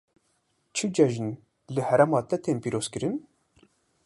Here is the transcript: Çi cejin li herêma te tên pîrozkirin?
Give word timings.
Çi 0.75 0.85
cejin 0.95 1.29
li 1.73 1.81
herêma 1.87 2.19
te 2.29 2.37
tên 2.43 2.57
pîrozkirin? 2.63 3.15